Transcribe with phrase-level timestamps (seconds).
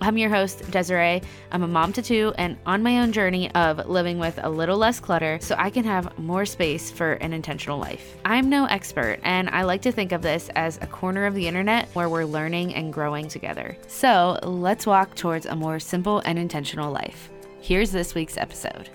[0.00, 1.22] I'm your host, Desirae.
[1.52, 4.76] I'm a mom to two and on my own journey of living with a little
[4.76, 8.16] less clutter so I can have more space for an intentional life.
[8.24, 11.46] I'm no expert, and I like to think of this as a corner of the
[11.46, 13.76] internet where we're learning and growing together.
[13.86, 17.30] So let's walk towards a more simple and intentional life.
[17.60, 18.90] Here's this week's episode.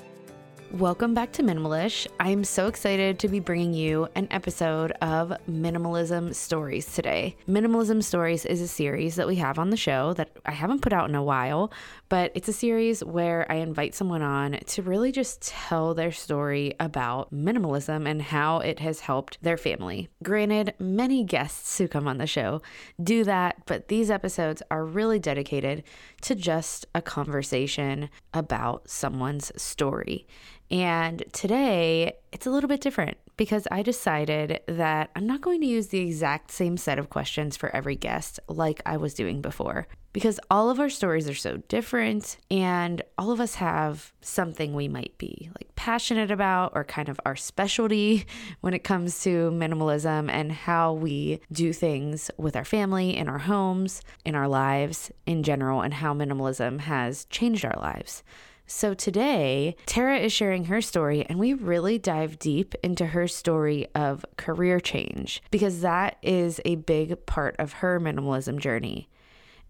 [0.74, 2.06] Welcome back to Minimalish.
[2.20, 7.36] I'm so excited to be bringing you an episode of Minimalism Stories today.
[7.48, 10.94] Minimalism Stories is a series that we have on the show that I haven't put
[10.94, 11.74] out in a while,
[12.08, 16.76] but it's a series where I invite someone on to really just tell their story
[16.80, 20.08] about minimalism and how it has helped their family.
[20.22, 22.62] Granted, many guests who come on the show
[23.02, 25.84] do that, but these episodes are really dedicated
[26.22, 30.28] to just a conversation about someone's story.
[30.72, 35.68] And today it's a little bit different because I decided that I'm not going to
[35.68, 39.88] use the exact same set of questions for every guest like I was doing before.
[40.12, 44.88] Because all of our stories are so different, and all of us have something we
[44.88, 48.26] might be like passionate about or kind of our specialty
[48.62, 53.38] when it comes to minimalism and how we do things with our family, in our
[53.38, 58.24] homes, in our lives in general, and how minimalism has changed our lives.
[58.72, 63.88] So today, Tara is sharing her story, and we really dive deep into her story
[63.96, 69.10] of career change because that is a big part of her minimalism journey.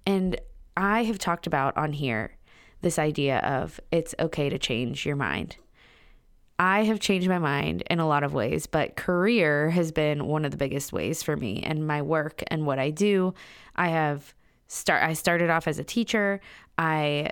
[0.06, 0.38] And
[0.76, 2.36] I have talked about on here
[2.82, 5.56] this idea of it's okay to change your mind.
[6.60, 10.44] I have changed my mind in a lot of ways, but career has been one
[10.44, 13.34] of the biggest ways for me and my work and what I do.
[13.78, 14.36] I have
[14.68, 16.42] start I started off as a teacher.
[16.78, 17.32] I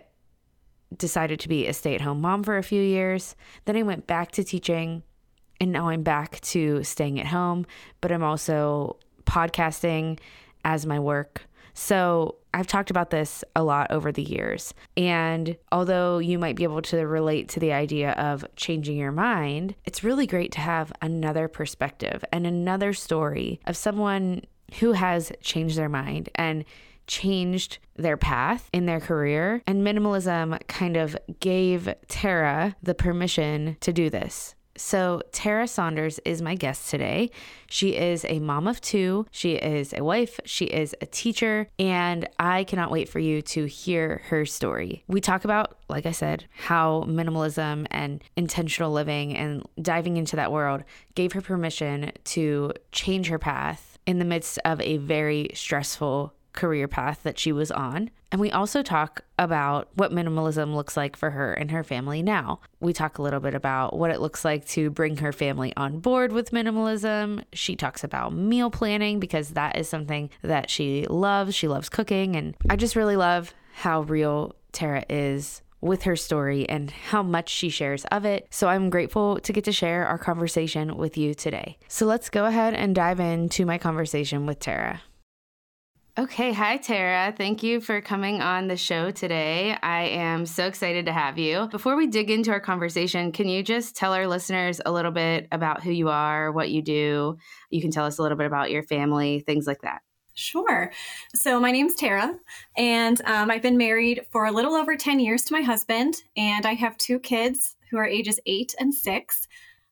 [0.96, 3.36] decided to be a stay at home mom for a few years.
[3.66, 5.04] Then I went back to teaching,
[5.60, 7.66] and now I'm back to staying at home,
[8.02, 10.20] but I'm also podcasting
[10.64, 11.48] as my work.
[11.74, 14.74] So I've talked about this a lot over the years.
[14.96, 19.76] And although you might be able to relate to the idea of changing your mind,
[19.86, 24.42] it's really great to have another perspective and another story of someone
[24.80, 26.66] who has changed their mind and
[27.08, 29.62] changed their path in their career.
[29.66, 34.56] And minimalism kind of gave Tara the permission to do this.
[34.78, 37.32] So, Tara Saunders is my guest today.
[37.68, 42.30] She is a mom of two, she is a wife, she is a teacher, and
[42.38, 45.04] I cannot wait for you to hear her story.
[45.08, 50.52] We talk about, like I said, how minimalism and intentional living and diving into that
[50.52, 50.84] world
[51.16, 56.88] gave her permission to change her path in the midst of a very stressful career
[56.88, 58.10] path that she was on.
[58.32, 62.60] And we also talk about what minimalism looks like for her and her family now.
[62.82, 66.00] We talk a little bit about what it looks like to bring her family on
[66.00, 67.44] board with minimalism.
[67.54, 71.56] She talks about meal planning because that is something that she loves.
[71.56, 72.36] She loves cooking.
[72.36, 77.50] And I just really love how real Tara is with her story and how much
[77.50, 78.48] she shares of it.
[78.50, 81.78] So I'm grateful to get to share our conversation with you today.
[81.88, 85.02] So let's go ahead and dive into my conversation with Tara.
[86.20, 87.32] Okay, hi Tara.
[87.38, 89.78] Thank you for coming on the show today.
[89.84, 91.68] I am so excited to have you.
[91.68, 95.48] Before we dig into our conversation, can you just tell our listeners a little bit
[95.52, 97.38] about who you are, what you do?
[97.70, 100.02] You can tell us a little bit about your family, things like that.
[100.34, 100.92] Sure.
[101.36, 102.34] So, my name's Tara,
[102.76, 106.66] and um, I've been married for a little over 10 years to my husband, and
[106.66, 109.48] I have two kids who are ages eight and six.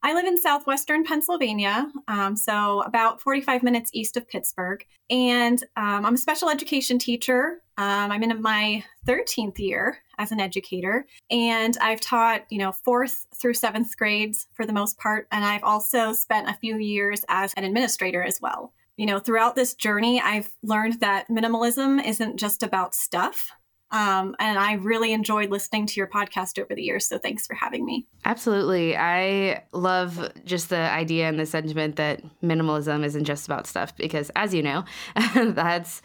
[0.05, 4.85] I live in southwestern Pennsylvania, um, so about 45 minutes east of Pittsburgh.
[5.09, 7.63] And um, I'm a special education teacher.
[7.79, 13.25] Um, I'm in my 13th year as an educator, and I've taught, you know, fourth
[13.34, 15.28] through seventh grades for the most part.
[15.31, 18.73] And I've also spent a few years as an administrator as well.
[18.97, 23.49] You know, throughout this journey, I've learned that minimalism isn't just about stuff,
[23.95, 27.07] um, and I really enjoyed listening to your podcast over the years.
[27.07, 28.05] So thanks for having me.
[28.25, 28.97] Absolutely.
[28.97, 34.31] I love just the idea and the sentiment that minimalism isn't just about stuff because
[34.35, 34.83] as you know,
[35.35, 36.01] that's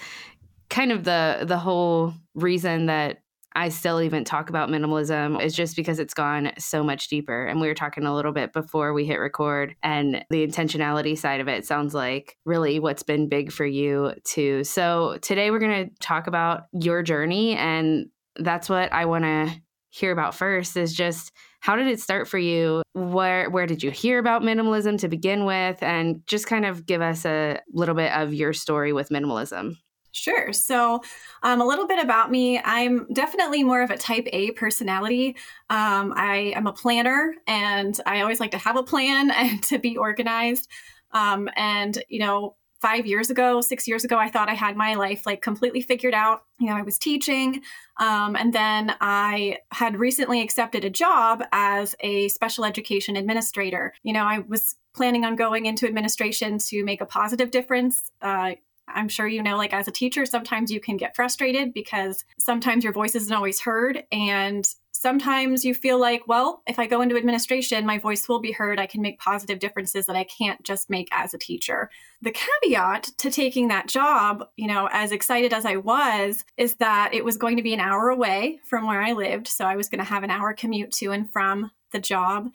[0.68, 3.22] kind of the the whole reason that
[3.54, 7.46] I still even talk about minimalism is just because it's gone so much deeper.
[7.46, 11.40] And we were talking a little bit before we hit record, and the intentionality side
[11.40, 14.64] of it sounds like really what's been big for you too.
[14.64, 18.06] So today we're going to talk about your journey, and
[18.36, 19.60] that's what I want to
[19.90, 22.82] hear about first is just how did it start for you?
[22.94, 27.02] Where where did you hear about minimalism to begin with and just kind of give
[27.02, 29.76] us a little bit of your story with minimalism.
[30.12, 30.52] Sure.
[30.52, 31.02] So,
[31.42, 32.58] um, a little bit about me.
[32.58, 35.36] I'm definitely more of a type A personality.
[35.68, 39.78] Um, I am a planner and I always like to have a plan and to
[39.78, 40.68] be organized.
[41.12, 44.94] Um, and, you know, five years ago, six years ago, I thought I had my
[44.94, 46.42] life like completely figured out.
[46.58, 47.62] You know, I was teaching.
[47.98, 53.92] Um, and then I had recently accepted a job as a special education administrator.
[54.02, 58.10] You know, I was planning on going into administration to make a positive difference.
[58.22, 58.52] Uh,
[58.94, 62.84] I'm sure you know, like as a teacher, sometimes you can get frustrated because sometimes
[62.84, 64.04] your voice isn't always heard.
[64.12, 68.52] And sometimes you feel like, well, if I go into administration, my voice will be
[68.52, 68.78] heard.
[68.78, 71.90] I can make positive differences that I can't just make as a teacher.
[72.20, 77.14] The caveat to taking that job, you know, as excited as I was, is that
[77.14, 79.48] it was going to be an hour away from where I lived.
[79.48, 82.50] So I was going to have an hour commute to and from the job.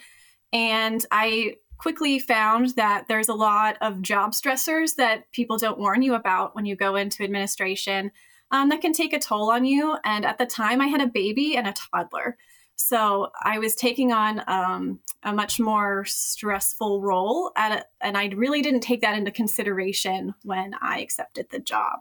[0.53, 6.01] And I quickly found that there's a lot of job stressors that people don't warn
[6.01, 8.11] you about when you go into administration
[8.51, 9.97] um, that can take a toll on you.
[10.03, 12.37] And at the time, I had a baby and a toddler.
[12.75, 18.61] So I was taking on um, a much more stressful role it, and I really
[18.61, 21.99] didn't take that into consideration when I accepted the job.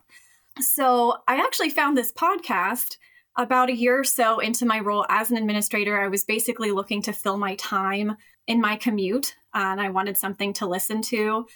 [0.61, 2.97] So I actually found this podcast
[3.37, 6.00] about a year or so into my role as an administrator.
[6.00, 8.17] I was basically looking to fill my time
[8.47, 11.47] in my commute and I wanted something to listen to.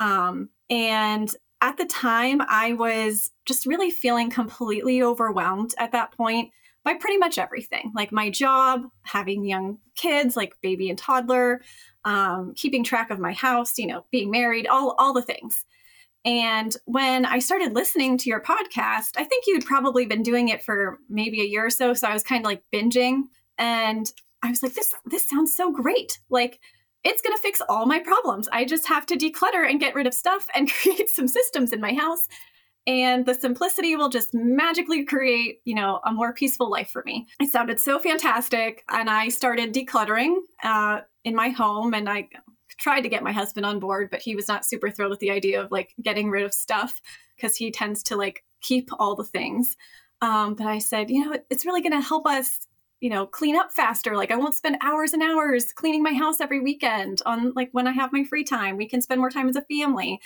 [0.00, 6.50] Um, and at the time, I was just really feeling completely overwhelmed at that point
[6.84, 11.60] by pretty much everything like my job, having young kids, like baby and toddler,
[12.04, 15.64] um, keeping track of my house, you know, being married, all, all the things.
[16.24, 20.62] And when I started listening to your podcast, I think you'd probably been doing it
[20.62, 21.94] for maybe a year or so.
[21.94, 23.22] So I was kind of like binging.
[23.56, 24.10] And
[24.42, 26.18] I was like, this this sounds so great.
[26.30, 26.60] Like
[27.04, 28.48] it's going to fix all my problems.
[28.52, 31.80] I just have to declutter and get rid of stuff and create some systems in
[31.80, 32.28] my house.
[32.86, 37.26] And the simplicity will just magically create, you know, a more peaceful life for me.
[37.38, 38.82] It sounded so fantastic.
[38.88, 41.92] And I started decluttering uh, in my home.
[41.92, 42.28] And I
[42.78, 45.30] tried to get my husband on board, but he was not super thrilled with the
[45.30, 47.02] idea of like getting rid of stuff
[47.36, 49.76] because he tends to like keep all the things.
[50.22, 52.66] Um, but I said, you know, it's really going to help us
[53.00, 56.40] you know clean up faster like i won't spend hours and hours cleaning my house
[56.40, 59.48] every weekend on like when i have my free time we can spend more time
[59.48, 60.20] as a family.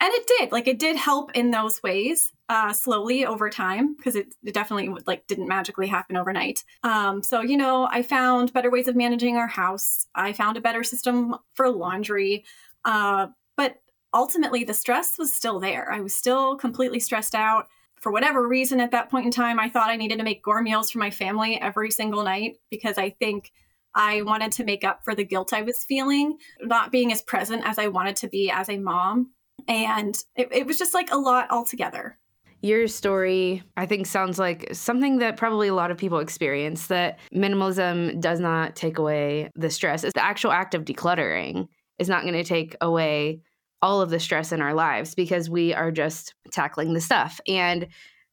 [0.00, 4.16] And it did like it did help in those ways uh, slowly over time because
[4.16, 6.64] it, it, definitely like didn't magically happen overnight.
[6.82, 10.06] Um, so you know i found better ways of managing our house.
[10.14, 12.44] I found a better system for laundry.
[12.84, 13.76] Uh, but
[14.12, 15.90] ultimately the stress was still there.
[15.90, 17.68] I was still completely stressed out
[18.04, 20.60] for whatever reason at that point in time, I thought I needed to make gore
[20.60, 23.50] meals for my family every single night because I think
[23.94, 27.62] I wanted to make up for the guilt I was feeling, not being as present
[27.64, 29.30] as I wanted to be as a mom.
[29.68, 32.18] And it, it was just like a lot altogether.
[32.60, 37.18] Your story, I think, sounds like something that probably a lot of people experience that
[37.34, 40.04] minimalism does not take away the stress.
[40.04, 41.68] It's the actual act of decluttering
[41.98, 43.40] is not going to take away
[43.84, 47.38] all of the stress in our lives because we are just tackling the stuff.
[47.46, 47.86] And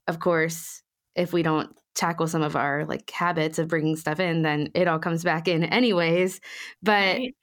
[0.08, 0.82] of course,
[1.14, 4.88] if we don't tackle some of our like habits of bringing stuff in, then it
[4.88, 6.40] all comes back in anyways.
[6.82, 7.36] But right.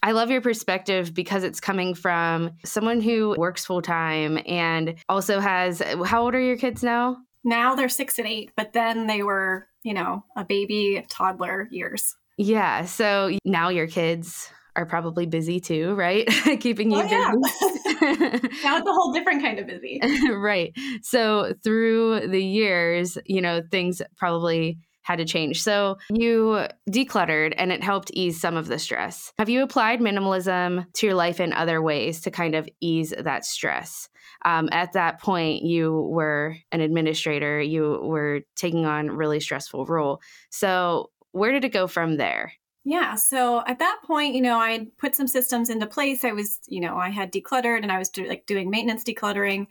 [0.00, 5.40] I love your perspective because it's coming from someone who works full time and also
[5.40, 7.16] has how old are your kids now?
[7.42, 12.14] Now they're six and eight, but then they were, you know, a baby toddler years.
[12.38, 12.84] Yeah.
[12.84, 16.26] So now your kids are probably busy too, right?
[16.60, 17.32] Keeping you oh, yeah.
[17.32, 18.48] busy.
[18.62, 20.00] now it's a whole different kind of busy.
[20.30, 20.72] right.
[21.02, 25.62] So through the years, you know, things probably had to change.
[25.62, 29.32] So you decluttered and it helped ease some of the stress.
[29.38, 33.44] Have you applied minimalism to your life in other ways to kind of ease that
[33.44, 34.08] stress?
[34.44, 40.20] Um, at that point, you were an administrator, you were taking on really stressful role.
[40.50, 42.52] So where did it go from there?
[42.88, 43.16] Yeah.
[43.16, 46.22] So at that point, you know, I put some systems into place.
[46.22, 49.66] I was, you know, I had decluttered and I was do, like doing maintenance decluttering.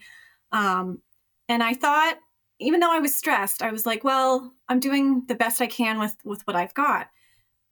[0.51, 0.99] Um,
[1.47, 2.17] and I thought,
[2.59, 5.97] even though I was stressed, I was like, well, I'm doing the best I can
[5.97, 7.07] with with what I've got.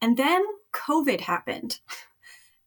[0.02, 0.42] And then
[0.74, 1.80] COVID happened.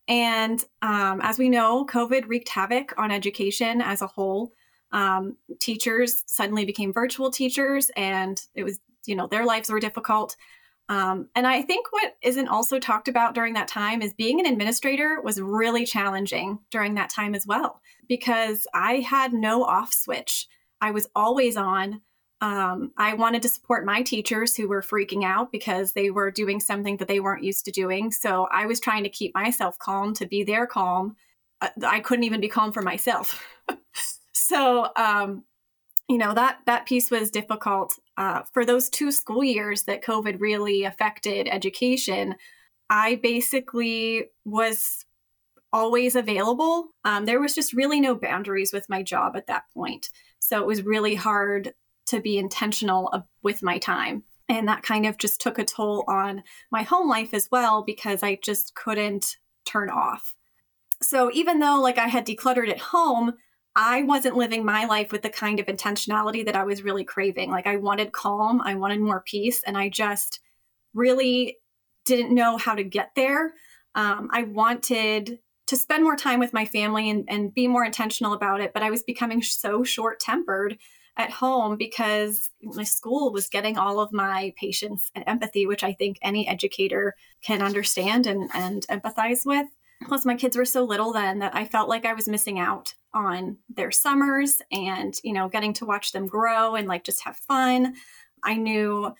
[0.08, 4.52] And um, as we know, COVID wreaked havoc on education as a whole.
[4.92, 10.36] Um, teachers suddenly became virtual teachers, and it was, you know, their lives were difficult.
[10.88, 14.46] Um, and I think what isn't also talked about during that time is being an
[14.46, 20.46] administrator was really challenging during that time as well, because I had no off switch.
[20.80, 22.02] I was always on.
[22.40, 26.60] Um, I wanted to support my teachers who were freaking out because they were doing
[26.60, 28.12] something that they weren't used to doing.
[28.12, 31.16] So I was trying to keep myself calm to be their calm.
[31.60, 33.42] Uh, I couldn't even be calm for myself.
[34.34, 35.44] so, um,
[36.08, 40.40] you know that that piece was difficult uh, for those two school years that COVID
[40.40, 42.34] really affected education.
[42.88, 45.04] I basically was
[45.72, 46.88] always available.
[47.04, 50.08] Um, there was just really no boundaries with my job at that point.
[50.38, 51.74] So it was really hard
[52.06, 54.22] to be intentional with my time.
[54.48, 58.22] And that kind of just took a toll on my home life as well because
[58.22, 60.34] I just couldn't turn off.
[61.02, 63.34] So even though like I had decluttered at home,
[63.76, 67.50] I wasn't living my life with the kind of intentionality that I was really craving.
[67.50, 70.40] Like I wanted calm, I wanted more peace, and I just
[70.94, 71.58] really
[72.06, 73.52] didn't know how to get there.
[73.94, 78.32] Um, I wanted to spend more time with my family and, and be more intentional
[78.32, 80.78] about it, but I was becoming so short tempered
[81.18, 85.92] at home because my school was getting all of my patience and empathy, which I
[85.92, 89.66] think any educator can understand and, and empathize with.
[90.06, 92.94] Plus, my kids were so little then that I felt like I was missing out
[93.16, 97.38] on their summers and, you know, getting to watch them grow and like just have
[97.38, 97.94] fun.
[98.44, 99.12] I knew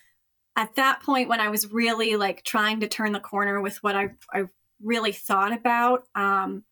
[0.54, 3.96] at that point when I was really like trying to turn the corner with what
[3.96, 4.44] I, I
[4.82, 6.62] really thought about, um,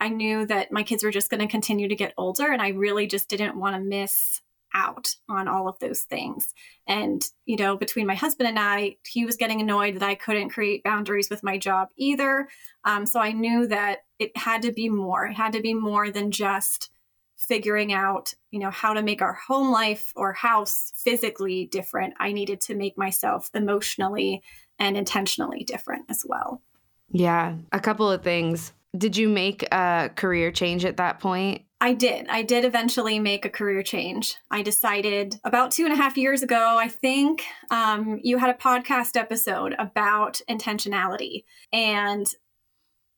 [0.00, 2.70] I knew that my kids were just going to continue to get older and I
[2.70, 4.40] really just didn't want to miss
[4.74, 6.52] out on all of those things.
[6.86, 10.50] And, you know, between my husband and I, he was getting annoyed that I couldn't
[10.50, 12.48] create boundaries with my job either.
[12.84, 15.26] Um, so I knew that it had to be more.
[15.26, 16.90] It had to be more than just
[17.36, 22.14] figuring out, you know, how to make our home life or house physically different.
[22.18, 24.42] I needed to make myself emotionally
[24.78, 26.62] and intentionally different as well.
[27.10, 28.72] Yeah, a couple of things.
[28.96, 31.62] Did you make a career change at that point?
[31.80, 32.26] I did.
[32.28, 34.34] I did eventually make a career change.
[34.50, 38.58] I decided about two and a half years ago, I think, um, you had a
[38.58, 41.44] podcast episode about intentionality.
[41.72, 42.26] And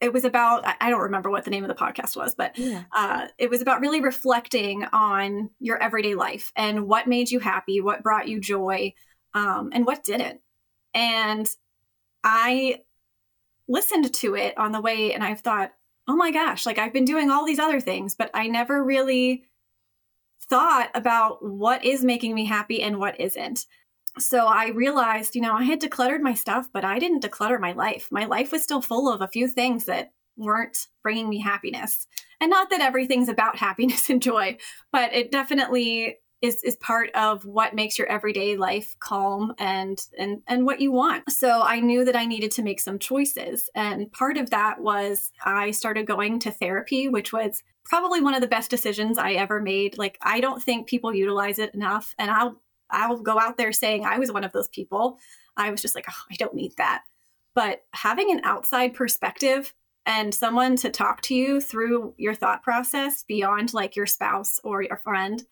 [0.00, 2.84] it was about, I don't remember what the name of the podcast was, but yeah.
[2.92, 7.80] uh, it was about really reflecting on your everyday life and what made you happy,
[7.80, 8.94] what brought you joy,
[9.34, 10.40] um, and what didn't.
[10.94, 11.46] And
[12.24, 12.80] I
[13.68, 15.72] listened to it on the way and I thought,
[16.08, 19.44] oh my gosh, like I've been doing all these other things, but I never really
[20.48, 23.66] thought about what is making me happy and what isn't.
[24.18, 27.72] So I realized, you know, I had decluttered my stuff, but I didn't declutter my
[27.72, 28.08] life.
[28.10, 32.06] My life was still full of a few things that weren't bringing me happiness.
[32.40, 34.58] And not that everything's about happiness and joy,
[34.92, 40.42] but it definitely is is part of what makes your everyday life calm and and
[40.46, 41.30] and what you want.
[41.30, 45.32] So I knew that I needed to make some choices and part of that was
[45.44, 49.60] I started going to therapy which was probably one of the best decisions I ever
[49.60, 49.98] made.
[49.98, 54.04] Like I don't think people utilize it enough and I'll I'll go out there saying
[54.04, 55.18] I was one of those people.
[55.56, 57.02] I was just like, oh, I don't need that.
[57.54, 59.74] But having an outside perspective
[60.06, 64.82] and someone to talk to you through your thought process beyond like your spouse or
[64.82, 65.42] your friend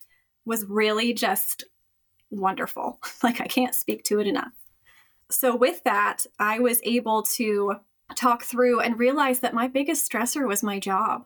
[0.44, 1.64] was really just
[2.30, 3.00] wonderful.
[3.22, 4.52] Like, I can't speak to it enough.
[5.30, 7.74] So, with that, I was able to
[8.14, 11.24] talk through and realize that my biggest stressor was my job.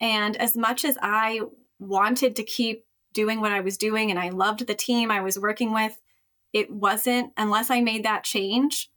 [0.00, 1.40] And as much as I
[1.78, 5.38] wanted to keep doing what I was doing and I loved the team I was
[5.38, 6.00] working with,
[6.52, 8.90] it wasn't, unless I made that change,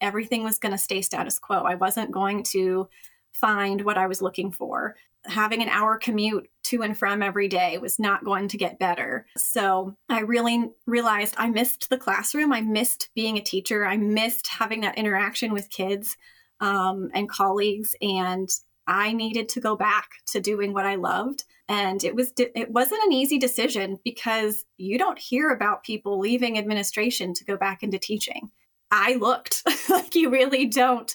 [0.00, 1.62] everything was going to stay status quo.
[1.62, 2.88] I wasn't going to
[3.32, 7.78] find what I was looking for having an hour commute to and from every day
[7.78, 9.26] was not going to get better.
[9.36, 12.52] So I really realized I missed the classroom.
[12.52, 13.86] I missed being a teacher.
[13.86, 16.16] I missed having that interaction with kids
[16.60, 17.94] um, and colleagues.
[18.00, 18.48] And
[18.86, 21.44] I needed to go back to doing what I loved.
[21.68, 26.58] And it was it wasn't an easy decision because you don't hear about people leaving
[26.58, 28.50] administration to go back into teaching.
[28.90, 31.14] I looked like you really don't.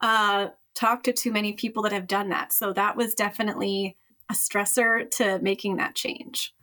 [0.00, 2.52] Uh, talked to too many people that have done that.
[2.52, 3.96] So that was definitely
[4.30, 6.54] a stressor to making that change.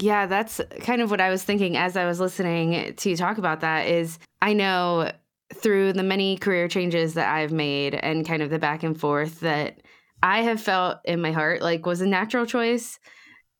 [0.00, 3.38] Yeah, that's kind of what I was thinking as I was listening to you talk
[3.38, 5.12] about that is I know
[5.52, 9.40] through the many career changes that I've made and kind of the back and forth
[9.40, 9.82] that
[10.24, 12.98] I have felt in my heart like was a natural choice.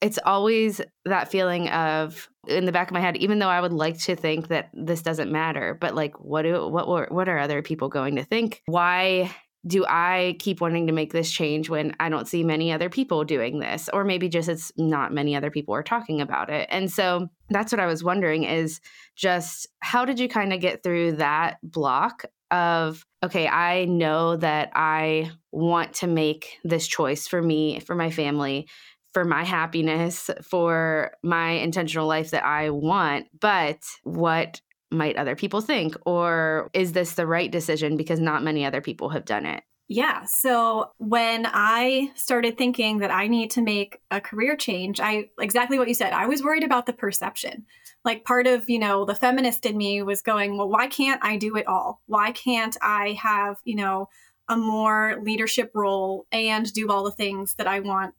[0.01, 3.73] It's always that feeling of in the back of my head even though I would
[3.73, 7.61] like to think that this doesn't matter, but like what do what what are other
[7.61, 8.63] people going to think?
[8.65, 9.31] Why
[9.67, 13.25] do I keep wanting to make this change when I don't see many other people
[13.25, 13.91] doing this?
[13.93, 16.67] Or maybe just it's not many other people are talking about it.
[16.71, 18.81] And so that's what I was wondering is
[19.17, 24.71] just how did you kind of get through that block of, okay, I know that
[24.75, 28.67] I want to make this choice for me, for my family
[29.15, 35.61] for my happiness, for my intentional life that I want, but what might other people
[35.61, 35.95] think?
[36.05, 39.63] Or is this the right decision because not many other people have done it?
[39.87, 40.25] Yeah.
[40.25, 45.79] So when I started thinking that I need to make a career change, I exactly
[45.79, 46.13] what you said.
[46.13, 47.67] I was worried about the perception.
[48.03, 51.37] Like part of, you know, the feminist in me was going, well, why can't I
[51.37, 52.03] do it all?
[52.07, 54.09] Why can't I have, you know,
[54.49, 58.15] a more leadership role and do all the things that I want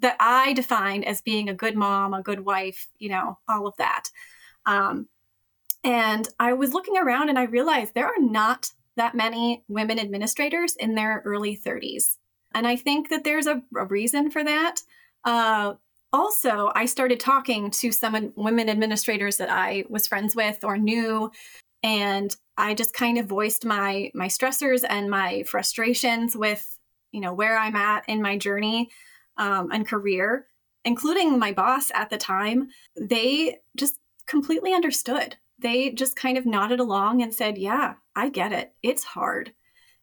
[0.00, 3.74] that I defined as being a good mom, a good wife, you know, all of
[3.78, 4.04] that.
[4.66, 5.08] Um,
[5.82, 10.76] and I was looking around and I realized there are not that many women administrators
[10.76, 12.16] in their early 30s.
[12.54, 14.76] And I think that there's a, a reason for that.
[15.24, 15.74] Uh,
[16.12, 21.30] also, I started talking to some women administrators that I was friends with or knew,
[21.82, 26.78] and I just kind of voiced my my stressors and my frustrations with
[27.12, 28.90] you know where I'm at in my journey
[29.36, 30.46] um, and career,
[30.84, 32.68] including my boss at the time.
[32.96, 38.52] They just completely understood they just kind of nodded along and said, Yeah, I get
[38.52, 38.72] it.
[38.82, 39.52] It's hard.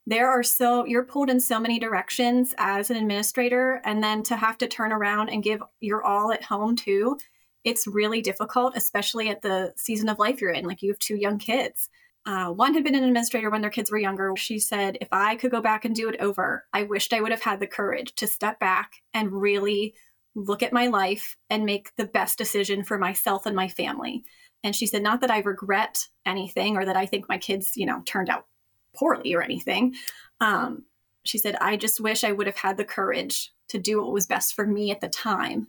[0.05, 4.37] There are so, you're pulled in so many directions as an administrator, and then to
[4.37, 7.17] have to turn around and give your all at home too,
[7.65, 10.65] it's really difficult, especially at the season of life you're in.
[10.65, 11.89] Like you have two young kids.
[12.27, 14.33] Uh, one had been an administrator when their kids were younger.
[14.35, 17.31] She said, If I could go back and do it over, I wished I would
[17.31, 19.95] have had the courage to step back and really
[20.35, 24.25] look at my life and make the best decision for myself and my family.
[24.61, 27.85] And she said, not that I regret anything or that I think my kids, you
[27.85, 28.45] know, turned out
[28.93, 29.95] poorly or anything.
[30.41, 30.83] Um,
[31.23, 34.27] she said, I just wish I would have had the courage to do what was
[34.27, 35.67] best for me at the time.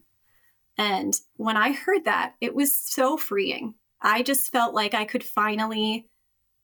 [0.77, 3.75] And when I heard that, it was so freeing.
[4.03, 6.09] I just felt like I could finally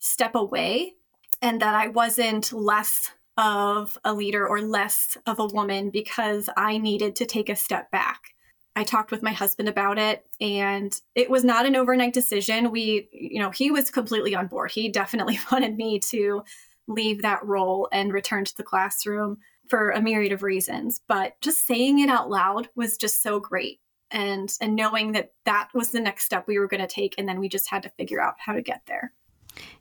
[0.05, 0.93] step away
[1.41, 6.79] and that I wasn't less of a leader or less of a woman because I
[6.79, 8.35] needed to take a step back.
[8.77, 12.71] I talked with my husband about it and it was not an overnight decision.
[12.71, 14.73] We, you know, he was completely on board.
[14.73, 16.43] He definitely wanted me to
[16.87, 19.39] leave that role and return to the classroom
[19.71, 23.81] for a myriad of reasons, but just saying it out loud was just so great.
[24.11, 27.27] And and knowing that that was the next step we were going to take and
[27.27, 29.15] then we just had to figure out how to get there.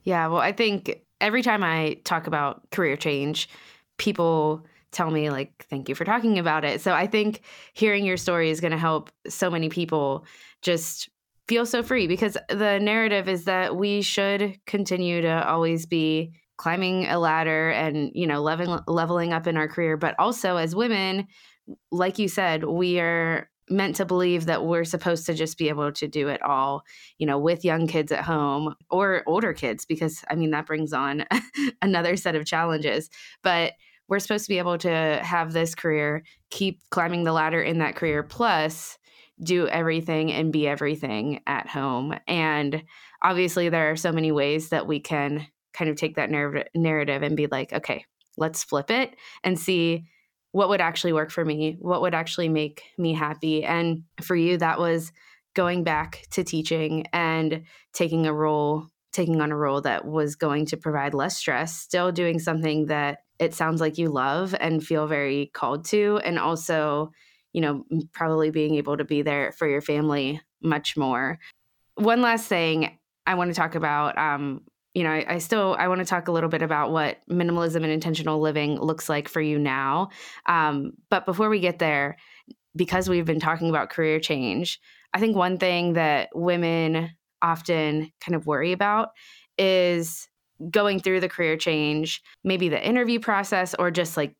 [0.02, 3.48] Yeah, well, I think every time I talk about career change,
[3.98, 6.80] people tell me like thank you for talking about it.
[6.80, 7.40] So i think
[7.72, 10.24] hearing your story is going to help so many people
[10.62, 11.08] just
[11.48, 17.06] feel so free because the narrative is that we should continue to always be climbing
[17.06, 21.26] a ladder and you know leveling leveling up in our career but also as women
[21.90, 25.90] like you said we are meant to believe that we're supposed to just be able
[25.92, 26.84] to do it all,
[27.18, 30.92] you know, with young kids at home or older kids, because I mean, that brings
[30.92, 31.24] on
[31.82, 33.08] another set of challenges.
[33.42, 33.72] But
[34.08, 37.96] we're supposed to be able to have this career, keep climbing the ladder in that
[37.96, 38.98] career, plus
[39.42, 42.14] do everything and be everything at home.
[42.28, 42.84] And
[43.22, 47.22] obviously, there are so many ways that we can kind of take that narr- narrative
[47.22, 48.04] and be like, okay,
[48.36, 50.04] let's flip it and see
[50.54, 53.64] what would actually work for me, what would actually make me happy.
[53.64, 55.10] And for you, that was
[55.54, 60.66] going back to teaching and taking a role taking on a role that was going
[60.66, 65.06] to provide less stress, still doing something that it sounds like you love and feel
[65.06, 67.10] very called to and also
[67.52, 71.38] you know probably being able to be there for your family much more
[71.96, 74.60] one last thing i want to talk about um,
[74.94, 77.86] you know I, still i want to talk a little bit about what minimalism and
[77.86, 80.10] intentional living looks like for you now.
[80.46, 82.16] Um, but before we get there
[82.76, 84.80] because we've been talking about career change
[85.12, 87.10] i think one thing that women
[87.42, 89.10] often kind of worry about
[89.58, 90.28] is
[90.70, 94.34] going through the career change, maybe the interview process, or just like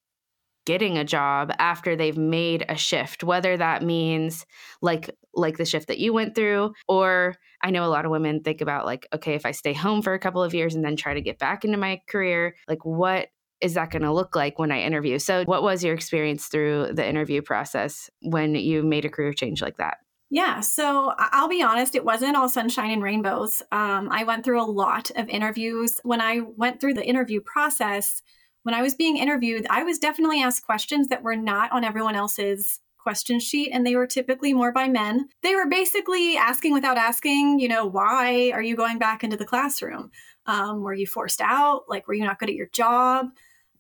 [0.64, 4.46] getting a job after they've made a shift whether that means
[4.82, 8.40] like like the shift that you went through or i know a lot of women
[8.40, 10.96] think about like okay if i stay home for a couple of years and then
[10.96, 13.28] try to get back into my career like what
[13.60, 16.88] is that going to look like when i interview so what was your experience through
[16.92, 19.98] the interview process when you made a career change like that
[20.30, 23.62] yeah, so I'll be honest, it wasn't all sunshine and rainbows.
[23.70, 26.00] Um, I went through a lot of interviews.
[26.02, 28.20] When I went through the interview process,
[28.64, 32.16] when I was being interviewed, I was definitely asked questions that were not on everyone
[32.16, 35.28] else's question sheet, and they were typically more by men.
[35.42, 39.44] They were basically asking without asking, you know, why are you going back into the
[39.44, 40.10] classroom?
[40.46, 41.82] Um, were you forced out?
[41.88, 43.26] Like, were you not good at your job?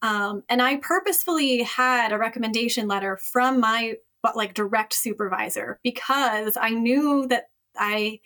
[0.02, 6.56] Um, and I purposefully had a recommendation letter from my but like direct supervisor because
[6.58, 8.20] I knew that I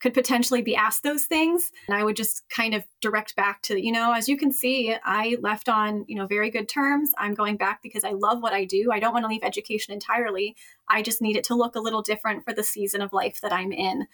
[0.00, 1.72] could potentially be asked those things.
[1.88, 4.94] And I would just kind of direct back to, you know, as you can see,
[5.04, 7.10] I left on, you know, very good terms.
[7.18, 8.90] I'm going back because I love what I do.
[8.92, 10.56] I don't want to leave education entirely.
[10.88, 13.52] I just need it to look a little different for the season of life that
[13.52, 14.06] I'm in.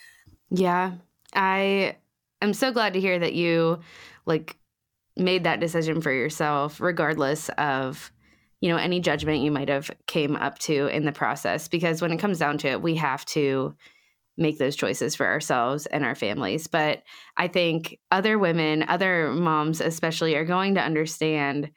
[0.50, 0.92] Yeah.
[1.34, 1.96] I
[2.40, 3.80] am so glad to hear that you
[4.26, 4.56] like
[5.16, 8.10] made that decision for yourself regardless of
[8.60, 12.10] you know any judgment you might have came up to in the process because when
[12.10, 13.74] it comes down to it we have to
[14.36, 17.02] make those choices for ourselves and our families but
[17.36, 21.70] i think other women other moms especially are going to understand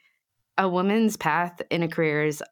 [0.56, 2.42] a woman's path in a career is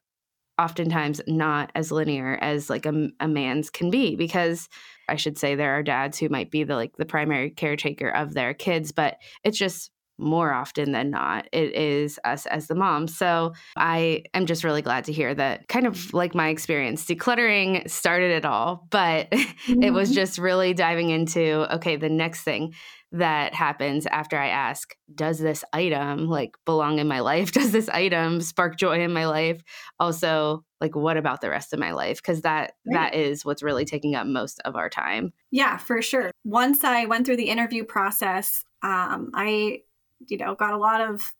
[0.59, 4.69] oftentimes not as linear as like a, a man's can be because
[5.09, 8.33] i should say there are dads who might be the like the primary caretaker of
[8.33, 13.07] their kids but it's just more often than not it is us as the mom
[13.07, 17.87] so i am just really glad to hear that kind of like my experience decluttering
[17.89, 19.83] started it all but mm-hmm.
[19.83, 20.15] it was mm-hmm.
[20.15, 22.73] just really diving into okay the next thing
[23.11, 27.87] that happens after i ask does this item like belong in my life does this
[27.89, 29.61] item spark joy in my life
[29.99, 33.11] also like what about the rest of my life because that right.
[33.11, 37.05] that is what's really taking up most of our time yeah for sure once i
[37.05, 39.79] went through the interview process um, i
[40.27, 41.33] you know, got a lot of,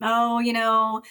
[0.00, 1.02] oh, you know,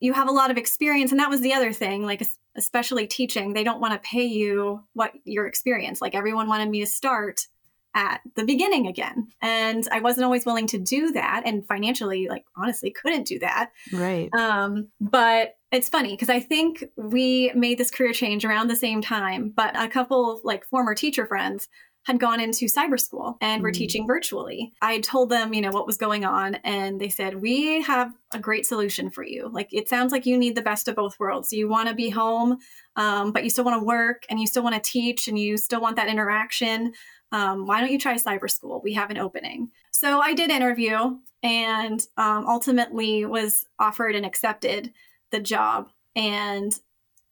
[0.00, 1.10] you have a lot of experience.
[1.10, 2.22] And that was the other thing, like,
[2.56, 6.00] especially teaching, they don't want to pay you what your experience.
[6.00, 7.46] Like, everyone wanted me to start
[7.94, 9.28] at the beginning again.
[9.40, 11.42] And I wasn't always willing to do that.
[11.44, 13.70] And financially, like, honestly, couldn't do that.
[13.92, 14.28] Right.
[14.38, 19.02] Um, but it's funny because I think we made this career change around the same
[19.02, 21.68] time, but a couple of like former teacher friends
[22.08, 23.74] had gone into cyber school and were mm.
[23.74, 24.72] teaching virtually.
[24.80, 28.38] I told them, you know, what was going on, and they said, We have a
[28.38, 29.50] great solution for you.
[29.52, 31.52] Like, it sounds like you need the best of both worlds.
[31.52, 32.58] You want to be home,
[32.96, 35.58] um, but you still want to work and you still want to teach and you
[35.58, 36.94] still want that interaction.
[37.30, 38.80] Um, why don't you try cyber school?
[38.82, 39.68] We have an opening.
[39.90, 44.94] So I did interview and um, ultimately was offered and accepted
[45.30, 45.90] the job.
[46.16, 46.72] And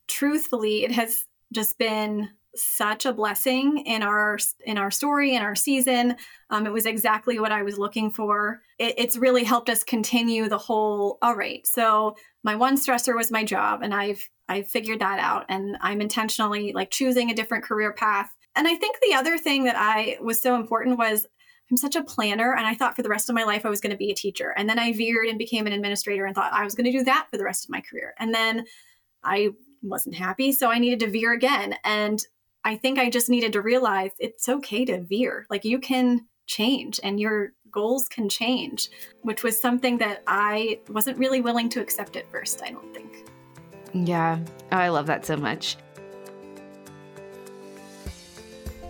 [0.06, 2.28] truthfully, it has just been
[2.58, 6.16] such a blessing in our in our story in our season.
[6.50, 8.60] Um, it was exactly what I was looking for.
[8.78, 11.18] It, it's really helped us continue the whole.
[11.22, 15.44] All right, so my one stressor was my job, and I've I've figured that out,
[15.48, 18.30] and I'm intentionally like choosing a different career path.
[18.54, 21.26] And I think the other thing that I was so important was
[21.70, 23.80] I'm such a planner, and I thought for the rest of my life I was
[23.80, 26.52] going to be a teacher, and then I veered and became an administrator, and thought
[26.52, 28.64] I was going to do that for the rest of my career, and then
[29.22, 29.50] I
[29.82, 32.24] wasn't happy so i needed to veer again and
[32.66, 35.46] I think I just needed to realize it's okay to veer.
[35.48, 38.90] Like you can change and your goals can change,
[39.22, 43.30] which was something that I wasn't really willing to accept at first, I don't think.
[43.92, 44.40] Yeah,
[44.72, 45.76] oh, I love that so much.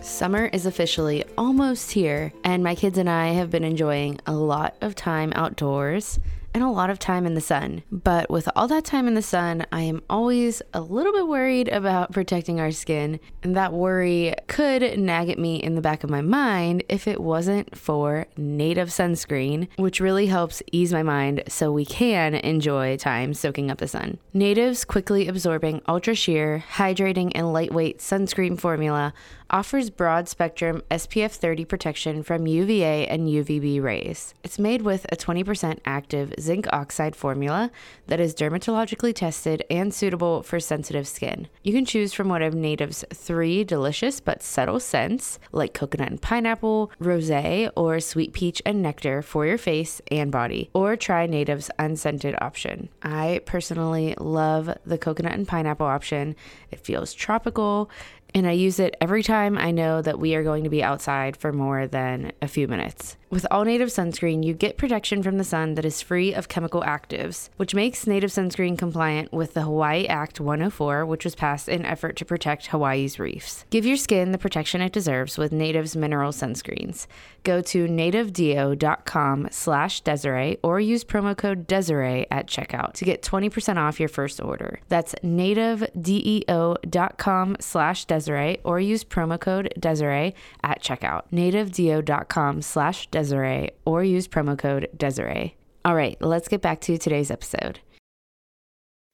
[0.01, 4.75] Summer is officially almost here, and my kids and I have been enjoying a lot
[4.81, 6.19] of time outdoors
[6.57, 7.83] and a lot of time in the sun.
[7.91, 11.67] But with all that time in the sun, I am always a little bit worried
[11.67, 13.19] about protecting our skin.
[13.43, 17.21] And that worry could nag at me in the back of my mind if it
[17.21, 23.35] wasn't for native sunscreen, which really helps ease my mind so we can enjoy time
[23.35, 24.17] soaking up the sun.
[24.33, 29.13] Native's quickly absorbing ultra sheer, hydrating, and lightweight sunscreen formula
[29.49, 34.33] offers broad spectrum SPF 30 protection from UVA and UVB rays.
[34.43, 37.71] It's made with a 20% active zinc oxide formula
[38.07, 41.47] that is dermatologically tested and suitable for sensitive skin.
[41.63, 46.21] You can choose from one of Native's three delicious but subtle scents like coconut and
[46.21, 47.27] pineapple, rose,
[47.75, 52.89] or sweet peach and nectar for your face and body, or try Native's unscented option.
[53.03, 56.35] I personally love the coconut and pineapple option.
[56.71, 57.89] It feels tropical
[58.33, 61.37] and I use it every time I know that we are going to be outside
[61.37, 63.17] for more than a few minutes.
[63.29, 66.81] With all native sunscreen, you get protection from the sun that is free of chemical
[66.81, 71.85] actives, which makes native sunscreen compliant with the Hawaii Act 104, which was passed in
[71.85, 73.65] effort to protect Hawaii's reefs.
[73.69, 77.05] Give your skin the protection it deserves with Native's mineral sunscreens.
[77.43, 83.75] Go to nativedeo.com slash Desirae or use promo code Desirae at checkout to get 20%
[83.75, 84.79] off your first order.
[84.87, 91.23] That's nativedeo.com slash Desirae or use promo code Desirae at checkout.
[91.33, 95.53] nativedeo.com slash Desirae Desirae or use promo code Desirae.
[95.83, 97.79] All right, let's get back to today's episode.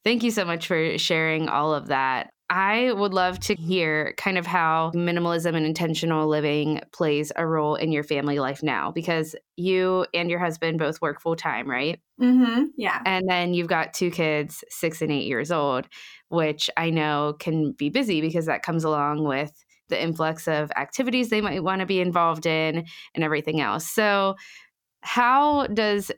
[0.03, 2.29] Thank you so much for sharing all of that.
[2.49, 7.75] I would love to hear kind of how minimalism and intentional living plays a role
[7.75, 12.01] in your family life now because you and your husband both work full time, right?
[12.21, 12.65] Mm-hmm.
[12.77, 12.99] Yeah.
[13.05, 15.87] And then you've got two kids, six and eight years old,
[16.27, 19.53] which I know can be busy because that comes along with
[19.89, 23.87] the influx of activities they might want to be involved in and everything else.
[23.89, 24.35] So,
[25.01, 26.11] how does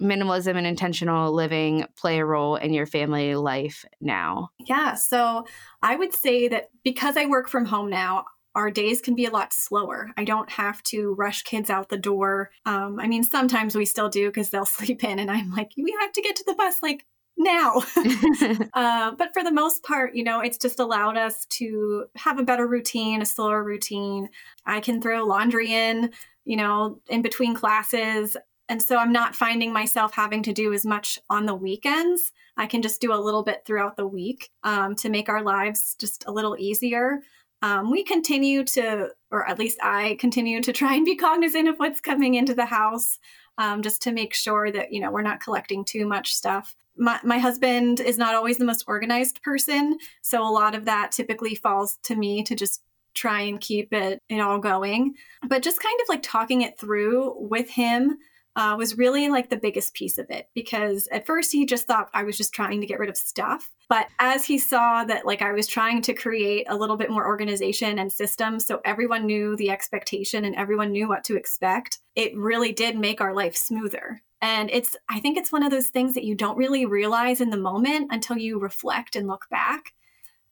[0.00, 4.50] minimalism and intentional living play a role in your family life now?
[4.60, 5.44] Yeah, so
[5.82, 9.30] I would say that because I work from home now, our days can be a
[9.30, 10.10] lot slower.
[10.16, 12.50] I don't have to rush kids out the door.
[12.66, 15.96] Um, I mean, sometimes we still do because they'll sleep in, and I'm like, we
[16.00, 17.04] have to get to the bus like
[17.38, 17.82] now.
[18.74, 22.44] uh, but for the most part, you know, it's just allowed us to have a
[22.44, 24.28] better routine, a slower routine.
[24.66, 26.12] I can throw laundry in,
[26.44, 28.36] you know, in between classes.
[28.68, 32.32] And so I'm not finding myself having to do as much on the weekends.
[32.56, 35.96] I can just do a little bit throughout the week um, to make our lives
[35.98, 37.20] just a little easier.
[37.62, 41.76] Um, we continue to, or at least I continue to try and be cognizant of
[41.78, 43.18] what's coming into the house.
[43.56, 47.18] Um, just to make sure that you know we're not collecting too much stuff my,
[47.24, 51.54] my husband is not always the most organized person so a lot of that typically
[51.54, 52.82] falls to me to just
[53.14, 55.14] try and keep it, it all going
[55.48, 58.18] but just kind of like talking it through with him
[58.58, 62.10] uh, was really like the biggest piece of it because at first he just thought
[62.12, 63.70] I was just trying to get rid of stuff.
[63.88, 67.24] But as he saw that like I was trying to create a little bit more
[67.24, 72.36] organization and system so everyone knew the expectation and everyone knew what to expect, it
[72.36, 74.22] really did make our life smoother.
[74.40, 77.50] And it's, I think it's one of those things that you don't really realize in
[77.50, 79.94] the moment until you reflect and look back.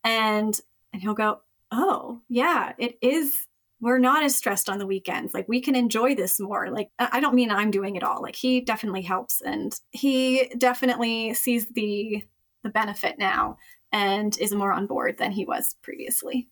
[0.02, 0.58] And,
[0.92, 3.46] and he'll go, oh, yeah, it is
[3.80, 5.34] we're not as stressed on the weekends.
[5.34, 6.70] Like we can enjoy this more.
[6.70, 8.22] Like I don't mean I'm doing it all.
[8.22, 12.24] Like he definitely helps and he definitely sees the
[12.62, 13.58] the benefit now
[13.92, 16.48] and is more on board than he was previously.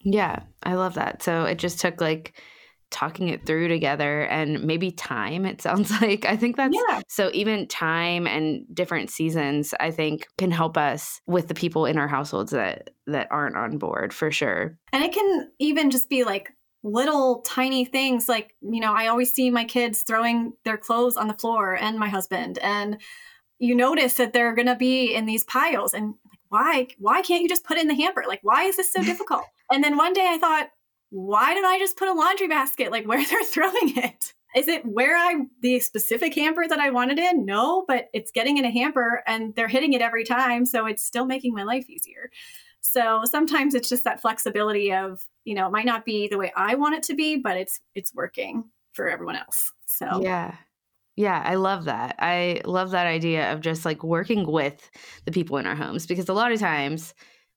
[0.00, 1.22] Yeah, I love that.
[1.22, 2.40] So it just took like
[2.90, 6.24] talking it through together and maybe time it sounds like.
[6.24, 7.00] I think that's yeah.
[7.08, 11.98] so even time and different seasons i think can help us with the people in
[11.98, 14.78] our households that that aren't on board for sure.
[14.92, 16.50] And it can even just be like
[16.82, 21.28] little tiny things like you know i always see my kids throwing their clothes on
[21.28, 23.00] the floor and my husband and
[23.58, 27.42] you notice that they're going to be in these piles and like why why can't
[27.42, 28.24] you just put it in the hamper?
[28.26, 29.44] Like why is this so difficult?
[29.70, 30.68] And then one day i thought
[31.14, 34.34] why don't I just put a laundry basket like where they're throwing it?
[34.56, 37.44] Is it where I the specific hamper that I wanted in?
[37.44, 41.04] No, but it's getting in a hamper and they're hitting it every time, so it's
[41.04, 42.30] still making my life easier.
[42.80, 46.52] So sometimes it's just that flexibility of, you know, it might not be the way
[46.56, 49.72] I want it to be, but it's it's working for everyone else.
[49.86, 50.56] So Yeah.
[51.16, 52.16] Yeah, I love that.
[52.18, 54.90] I love that idea of just like working with
[55.26, 57.14] the people in our homes because a lot of times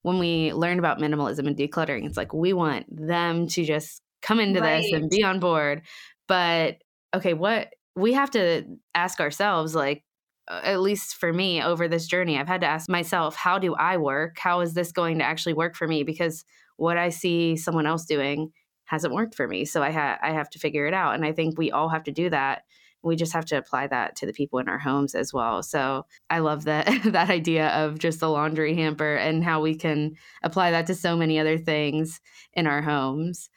[0.07, 4.39] when we learn about minimalism and decluttering, it's like we want them to just come
[4.39, 4.81] into right.
[4.81, 5.81] this and be on board.
[6.29, 6.77] But
[7.13, 8.63] okay, what we have to
[8.95, 10.05] ask ourselves, like,
[10.49, 13.97] at least for me over this journey, I've had to ask myself, how do I
[13.97, 14.37] work?
[14.39, 16.03] How is this going to actually work for me?
[16.03, 16.45] Because
[16.77, 18.53] what I see someone else doing
[18.85, 19.65] hasn't worked for me.
[19.65, 21.15] So I, ha- I have to figure it out.
[21.15, 22.61] And I think we all have to do that
[23.03, 25.63] we just have to apply that to the people in our homes as well.
[25.63, 30.15] So I love that that idea of just the laundry hamper and how we can
[30.43, 32.19] apply that to so many other things
[32.53, 33.49] in our homes.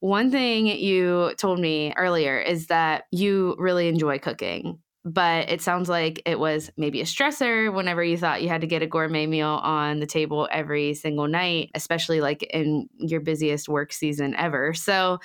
[0.00, 5.88] One thing you told me earlier is that you really enjoy cooking, but it sounds
[5.88, 9.26] like it was maybe a stressor whenever you thought you had to get a gourmet
[9.26, 14.74] meal on the table every single night, especially like in your busiest work season ever.
[14.74, 15.20] So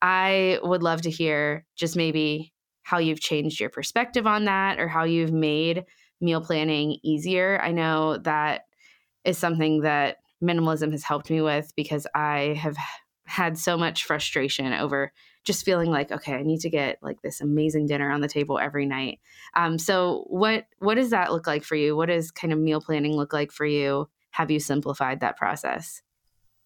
[0.00, 2.51] I would love to hear just maybe
[2.82, 5.84] how you've changed your perspective on that or how you've made
[6.20, 7.60] meal planning easier.
[7.62, 8.66] I know that
[9.24, 12.76] is something that minimalism has helped me with because I have
[13.24, 15.12] had so much frustration over
[15.44, 18.58] just feeling like okay i need to get like this amazing dinner on the table
[18.58, 19.20] every night.
[19.54, 21.96] Um, so what what does that look like for you?
[21.96, 24.08] What does kind of meal planning look like for you?
[24.30, 26.02] Have you simplified that process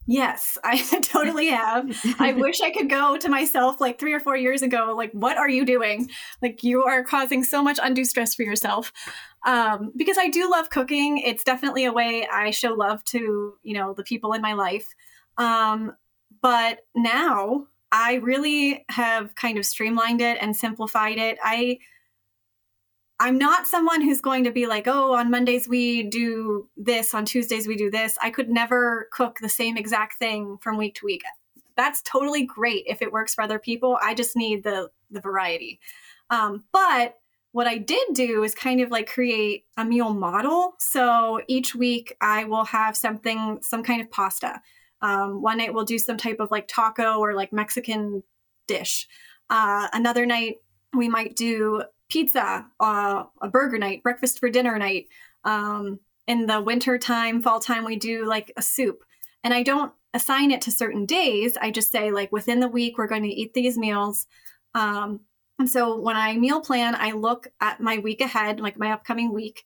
[0.07, 1.91] Yes, I totally have.
[2.19, 5.37] I wish I could go to myself like three or four years ago, like, what
[5.37, 6.09] are you doing?
[6.41, 8.93] Like, you are causing so much undue stress for yourself.
[9.45, 11.19] Um, because I do love cooking.
[11.19, 14.87] It's definitely a way I show love to, you know, the people in my life.
[15.39, 15.97] Um,
[16.41, 21.39] but now I really have kind of streamlined it and simplified it.
[21.43, 21.79] I
[23.19, 27.25] I'm not someone who's going to be like, oh, on Mondays we do this, on
[27.25, 28.19] Tuesdays we do this.
[28.23, 31.23] I could never cook the same exact thing from week to week.
[31.77, 33.99] That's totally great if it works for other people.
[34.03, 35.81] I just need the the variety.
[36.31, 37.17] Um, but
[37.53, 40.75] what I did do is kind of like create a meal model.
[40.79, 44.61] So each week I will have something, some kind of pasta.
[45.01, 48.23] Um, one night we'll do some type of like taco or like Mexican
[48.67, 49.09] dish.
[49.49, 50.57] Uh, another night
[50.93, 55.07] we might do pizza, uh, a burger night, breakfast for dinner night.
[55.45, 59.05] Um, in the winter time, fall time, we do like a soup.
[59.45, 61.57] And I don't assign it to certain days.
[61.57, 64.27] I just say, like, within the week, we're going to eat these meals.
[64.75, 65.21] Um,
[65.59, 69.33] and so when I meal plan, I look at my week ahead, like my upcoming
[69.33, 69.65] week,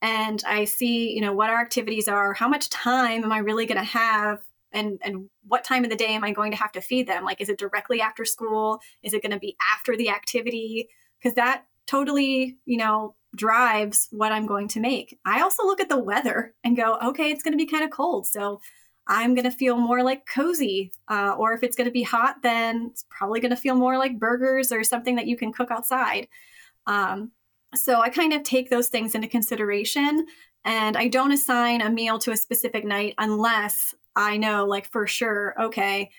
[0.00, 3.66] and I see, you know, what our activities are, how much time am I really
[3.66, 4.40] going to have
[4.72, 7.24] and and what time of the day am I going to have to feed them?
[7.24, 8.80] Like is it directly after school?
[9.02, 10.88] Is it going to be after the activity?
[11.20, 15.18] Because that totally, you know, drives what I'm going to make.
[15.24, 17.90] I also look at the weather and go, okay, it's going to be kind of
[17.90, 18.26] cold.
[18.26, 18.60] So
[19.06, 20.92] I'm going to feel more like cozy.
[21.08, 23.98] Uh, or if it's going to be hot, then it's probably going to feel more
[23.98, 26.28] like burgers or something that you can cook outside.
[26.86, 27.32] Um,
[27.74, 30.26] so I kind of take those things into consideration.
[30.64, 35.06] And I don't assign a meal to a specific night unless I know, like, for
[35.06, 36.10] sure, okay,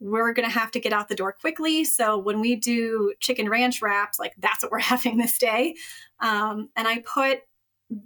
[0.00, 1.84] we're going to have to get out the door quickly.
[1.84, 5.74] So when we do chicken ranch wraps, like, that's what we're having this day.
[6.20, 7.40] Um, and I put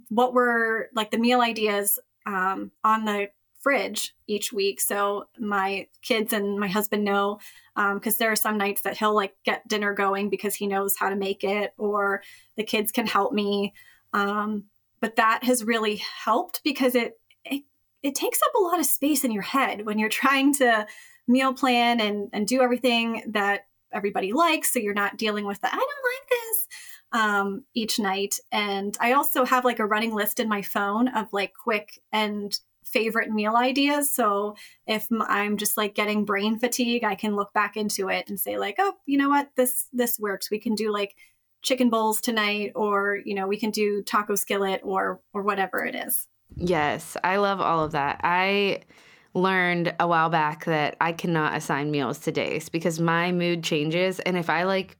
[0.09, 4.81] what were like the meal ideas um, on the fridge each week.
[4.81, 7.39] So my kids and my husband know
[7.75, 10.95] because um, there are some nights that he'll like get dinner going because he knows
[10.97, 12.21] how to make it, or
[12.57, 13.73] the kids can help me.
[14.13, 14.65] Um,
[14.99, 17.63] but that has really helped because it, it
[18.03, 20.85] it takes up a lot of space in your head when you're trying to
[21.31, 25.67] meal plan and and do everything that everybody likes so you're not dealing with the
[25.67, 26.67] i don't like this
[27.13, 28.39] um, each night.
[28.51, 32.57] And i also have like a running list in my phone of like quick and
[32.83, 34.11] favorite meal ideas.
[34.11, 34.55] So
[34.87, 38.57] if i'm just like getting brain fatigue i can look back into it and say
[38.57, 39.49] like oh you know what?
[39.55, 40.51] This this works.
[40.51, 41.15] We can do like
[41.61, 45.95] chicken bowls tonight or you know we can do taco skillet or or whatever it
[45.95, 46.27] is.
[46.55, 48.21] Yes i love all of that.
[48.23, 48.81] I
[49.33, 54.19] learned a while back that i cannot assign meals to days because my mood changes.
[54.19, 54.97] And if i like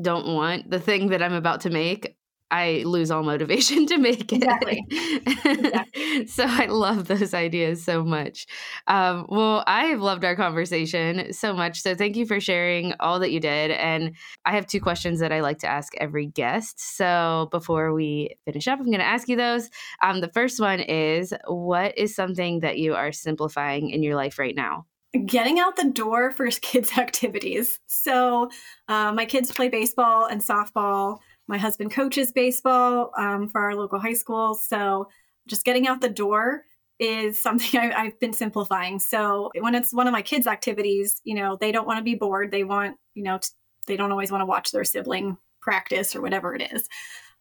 [0.00, 2.16] don't want the thing that i'm about to make
[2.50, 4.36] I lose all motivation to make it.
[4.36, 4.84] Exactly.
[4.90, 6.26] exactly.
[6.26, 8.46] so I love those ideas so much.
[8.86, 11.80] Um, well, I have loved our conversation so much.
[11.80, 13.70] So thank you for sharing all that you did.
[13.72, 16.80] And I have two questions that I like to ask every guest.
[16.96, 19.70] So before we finish up, I'm going to ask you those.
[20.02, 24.38] Um, the first one is What is something that you are simplifying in your life
[24.38, 24.86] right now?
[25.26, 27.78] getting out the door for kids' activities.
[27.86, 28.50] So,
[28.88, 31.18] uh, my kids play baseball and softball.
[31.46, 34.54] My husband coaches baseball um, for our local high school.
[34.54, 35.08] So
[35.46, 36.62] just getting out the door
[36.98, 38.98] is something I, have been simplifying.
[38.98, 42.14] So when it's one of my kids' activities, you know, they don't want to be
[42.14, 42.50] bored.
[42.50, 43.48] They want, you know, t-
[43.86, 46.88] they don't always want to watch their sibling practice or whatever it is.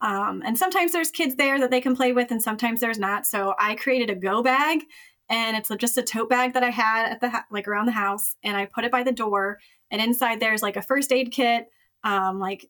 [0.01, 3.25] Um, and sometimes there's kids there that they can play with, and sometimes there's not.
[3.25, 4.79] So I created a go bag,
[5.29, 7.93] and it's just a tote bag that I had at the ha- like around the
[7.93, 9.59] house, and I put it by the door.
[9.91, 11.67] And inside there's like a first aid kit,
[12.03, 12.69] um, like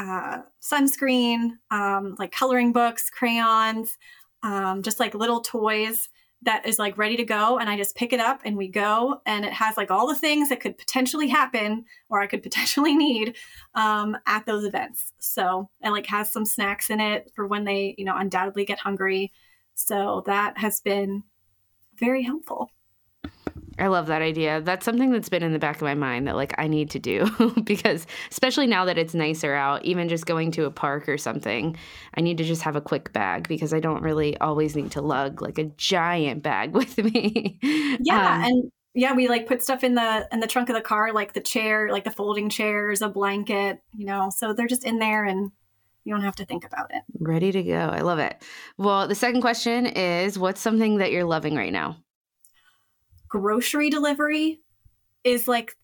[0.00, 3.98] uh, sunscreen, um, like coloring books, crayons,
[4.42, 6.08] um, just like little toys
[6.42, 7.58] that is like ready to go.
[7.58, 9.20] And I just pick it up and we go.
[9.26, 12.96] And it has like all the things that could potentially happen or I could potentially
[12.96, 13.36] need
[13.74, 15.12] um, at those events.
[15.18, 18.78] So it like has some snacks in it for when they, you know, undoubtedly get
[18.78, 19.32] hungry.
[19.74, 21.24] So that has been
[21.96, 22.70] very helpful.
[23.80, 24.60] I love that idea.
[24.60, 26.98] That's something that's been in the back of my mind that like I need to
[26.98, 27.30] do
[27.64, 31.76] because especially now that it's nicer out, even just going to a park or something,
[32.14, 35.00] I need to just have a quick bag because I don't really always need to
[35.00, 37.58] lug like a giant bag with me.
[38.00, 40.82] Yeah, um, and yeah, we like put stuff in the in the trunk of the
[40.82, 44.30] car like the chair, like the folding chairs, a blanket, you know.
[44.34, 45.50] So they're just in there and
[46.04, 47.02] you don't have to think about it.
[47.18, 47.78] Ready to go.
[47.78, 48.42] I love it.
[48.78, 51.96] Well, the second question is what's something that you're loving right now?
[53.30, 54.60] Grocery delivery
[55.24, 55.76] is like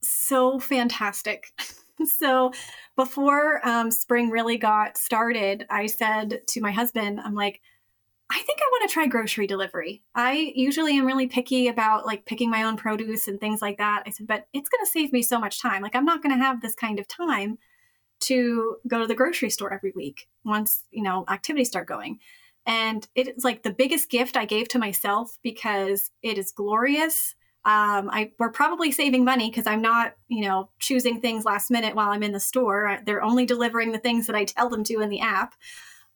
[0.00, 1.52] so fantastic.
[2.18, 2.52] so
[2.96, 7.60] before um, spring really got started, I said to my husband, I'm like,
[8.30, 10.02] I think I want to try grocery delivery.
[10.14, 14.04] I usually am really picky about like picking my own produce and things like that.
[14.06, 15.82] I said, but it's going to save me so much time.
[15.82, 17.58] Like, I'm not going to have this kind of time
[18.20, 22.18] to go to the grocery store every week once, you know, activities start going.
[22.66, 27.34] And it's like the biggest gift I gave to myself because it is glorious.
[27.66, 31.94] Um, I we're probably saving money because I'm not, you know, choosing things last minute
[31.94, 32.98] while I'm in the store.
[33.06, 35.54] They're only delivering the things that I tell them to in the app,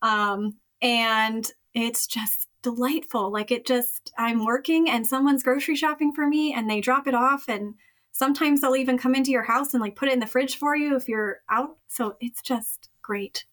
[0.02, 3.30] um, and it's just delightful.
[3.32, 7.14] Like it just, I'm working and someone's grocery shopping for me, and they drop it
[7.14, 7.74] off, and
[8.12, 10.76] sometimes they'll even come into your house and like put it in the fridge for
[10.76, 11.76] you if you're out.
[11.86, 13.46] So it's just great.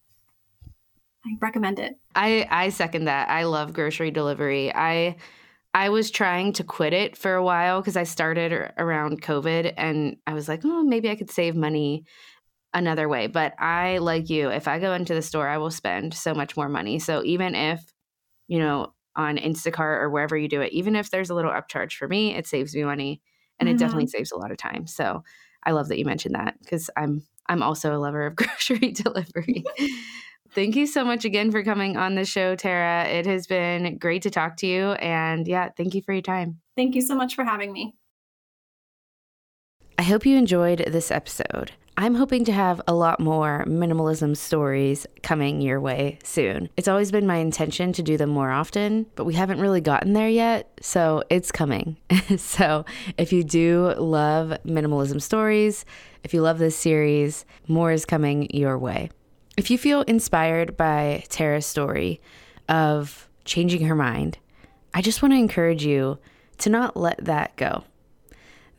[1.26, 2.00] I recommend it.
[2.14, 3.30] I I second that.
[3.30, 4.74] I love grocery delivery.
[4.74, 5.18] I
[5.74, 10.18] I was trying to quit it for a while because I started around COVID and
[10.28, 12.06] I was like, oh, maybe I could save money
[12.74, 13.28] another way.
[13.28, 16.58] But I, like you, if I go into the store, I will spend so much
[16.58, 17.00] more money.
[17.00, 17.94] So even if,
[18.48, 20.74] you know, on Instacart or wherever you do it.
[20.74, 23.22] Even if there's a little upcharge for me, it saves me money
[23.60, 23.70] and Mm-hmm.
[23.70, 24.88] it definitely saves a lot of time.
[24.88, 25.24] So
[25.64, 29.66] I love that you mentioned that because I'm I'm also a lover of grocery delivery.
[30.56, 33.04] Thank you so much again for coming on the show, Tara.
[33.10, 34.92] It has been great to talk to you.
[34.94, 36.62] And yeah, thank you for your time.
[36.78, 37.94] Thank you so much for having me.
[40.00, 41.74] I hope you enjoyed this episode.
[41.98, 46.70] I'm hoping to have a lot more minimalism stories coming your way soon.
[46.78, 50.14] It's always been my intention to do them more often, but we haven't really gotten
[50.14, 51.98] there yet, so it's coming.
[52.38, 52.84] so,
[53.18, 55.86] if you do love minimalism stories,
[56.24, 59.10] if you love this series, more is coming your way.
[59.58, 62.22] If you feel inspired by Tara's story
[62.68, 64.38] of changing her mind,
[64.94, 66.20] I just want to encourage you
[66.60, 67.84] to not let that go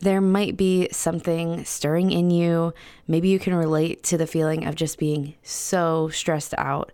[0.00, 2.74] there might be something stirring in you.
[3.08, 6.92] Maybe you can relate to the feeling of just being so stressed out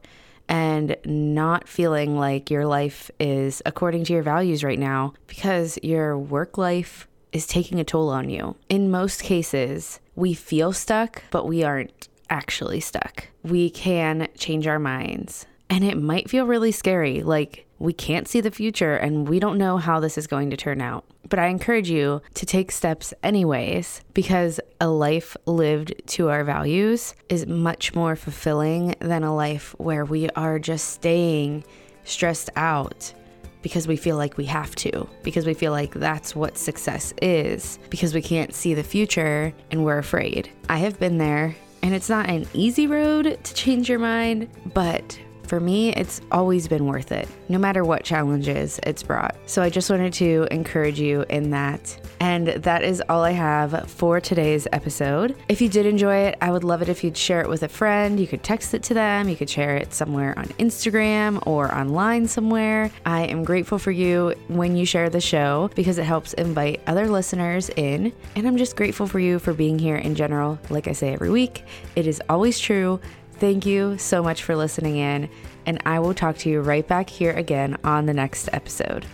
[0.49, 6.19] and not feeling like your life is according to your values right now because your
[6.19, 8.57] work life is taking a toll on you.
[8.69, 13.29] In most cases, we feel stuck, but we aren't actually stuck.
[13.45, 15.47] We can change our minds.
[15.71, 19.59] And it might feel really scary, like we can't see the future and we don't
[19.59, 21.05] know how this is going to turn out.
[21.29, 27.15] But I encourage you to take steps anyways, because a life lived to our values
[27.29, 31.65] is much more fulfilling than a life where we are just staying
[32.05, 33.15] stressed out
[33.63, 37.79] because we feel like we have to, because we feel like that's what success is,
[37.91, 40.51] because we can't see the future and we're afraid.
[40.69, 45.19] I have been there, and it's not an easy road to change your mind, but
[45.53, 49.37] for me, it's always been worth it, no matter what challenges it's brought.
[49.45, 51.95] So I just wanted to encourage you in that.
[52.21, 55.37] And that is all I have for today's episode.
[55.51, 57.69] If you did enjoy it, I would love it if you'd share it with a
[57.69, 58.19] friend.
[58.19, 62.27] You could text it to them, you could share it somewhere on Instagram or online
[62.27, 62.91] somewhere.
[63.05, 67.09] I am grateful for you when you share the show because it helps invite other
[67.09, 68.11] listeners in.
[68.37, 70.59] And I'm just grateful for you for being here in general.
[70.71, 73.01] Like I say every week, it is always true.
[73.43, 75.29] Thank you so much for listening in,
[75.67, 79.05] and I will talk to you right back here again on the next episode.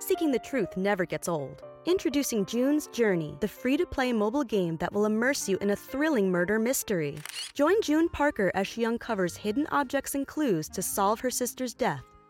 [0.00, 1.62] Seeking the truth never gets old.
[1.86, 5.76] Introducing June's Journey, the free to play mobile game that will immerse you in a
[5.76, 7.16] thrilling murder mystery.
[7.54, 12.02] Join June Parker as she uncovers hidden objects and clues to solve her sister's death